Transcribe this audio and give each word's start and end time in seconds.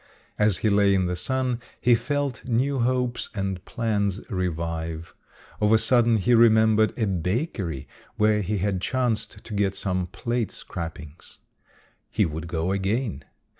As 0.39 0.57
he 0.65 0.69
lay 0.71 0.95
in 0.95 1.05
the 1.05 1.15
sun 1.15 1.59
he 1.79 1.93
felt 1.93 2.45
new 2.47 2.79
hopes 2.79 3.29
and 3.35 3.63
plans 3.65 4.19
revive. 4.31 5.13
Of 5.61 5.71
a 5.71 5.77
sudden 5.77 6.17
he 6.17 6.33
remembered 6.33 6.91
a 6.97 7.05
bakery 7.05 7.87
where 8.15 8.41
he 8.41 8.57
had 8.57 8.81
chanced 8.81 9.43
to 9.43 9.53
get 9.53 9.75
some 9.75 10.07
plate 10.07 10.49
scrapings. 10.49 11.37
He 12.09 12.25
would 12.25 12.47
go 12.47 12.71
again. 12.71 13.25